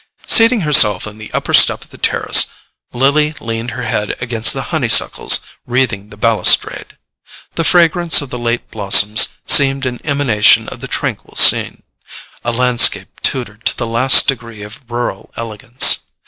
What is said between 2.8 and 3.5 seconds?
Lily